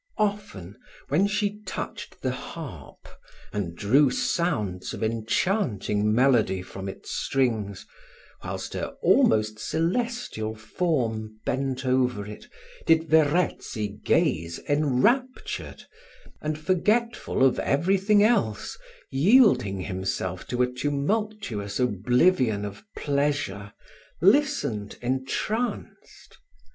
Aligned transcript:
Often, 0.17 0.79
when 1.09 1.27
she 1.27 1.59
touched 1.67 2.23
the 2.23 2.31
harp, 2.31 3.07
and 3.53 3.75
drew 3.75 4.09
sounds 4.09 4.95
of 4.95 5.03
enchanting 5.03 6.11
melody 6.11 6.63
from 6.63 6.89
its 6.89 7.11
strings, 7.11 7.85
whilst 8.43 8.73
her 8.73 8.95
almost 9.03 9.59
celestial 9.59 10.55
form 10.55 11.37
bent 11.45 11.85
over 11.85 12.25
it, 12.25 12.47
did 12.87 13.11
Verezzi 13.11 13.89
gaze 13.89 14.57
enraptured, 14.67 15.83
and, 16.41 16.57
forgetful 16.57 17.45
of 17.45 17.59
every 17.59 17.99
thing 17.99 18.23
else, 18.23 18.79
yielding 19.11 19.81
himself 19.81 20.47
to 20.47 20.63
a 20.63 20.71
tumultuous 20.73 21.79
oblivion 21.79 22.65
of 22.65 22.83
pleasure, 22.95 23.71
listened 24.19 24.97
entranced. 25.03 26.39